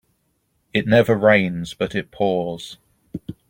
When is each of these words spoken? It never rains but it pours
It 0.73 0.87
never 0.87 1.13
rains 1.15 1.75
but 1.75 1.93
it 1.93 2.09
pours 2.09 2.79